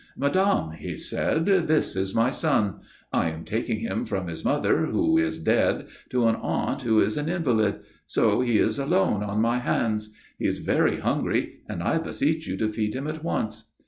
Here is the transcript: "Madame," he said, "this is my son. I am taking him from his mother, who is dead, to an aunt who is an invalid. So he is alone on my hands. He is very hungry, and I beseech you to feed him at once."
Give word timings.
"Madame," 0.17 0.71
he 0.71 0.97
said, 0.97 1.45
"this 1.45 1.95
is 1.95 2.15
my 2.15 2.31
son. 2.31 2.79
I 3.13 3.29
am 3.29 3.43
taking 3.45 3.81
him 3.81 4.03
from 4.07 4.29
his 4.29 4.43
mother, 4.43 4.87
who 4.87 5.19
is 5.19 5.37
dead, 5.37 5.89
to 6.09 6.25
an 6.25 6.37
aunt 6.37 6.81
who 6.81 6.99
is 7.01 7.17
an 7.17 7.29
invalid. 7.29 7.81
So 8.07 8.41
he 8.41 8.57
is 8.57 8.79
alone 8.79 9.21
on 9.21 9.39
my 9.43 9.59
hands. 9.59 10.11
He 10.39 10.45
is 10.47 10.57
very 10.57 11.01
hungry, 11.01 11.59
and 11.69 11.83
I 11.83 11.99
beseech 11.99 12.47
you 12.47 12.57
to 12.57 12.71
feed 12.71 12.95
him 12.95 13.05
at 13.05 13.23
once." 13.23 13.73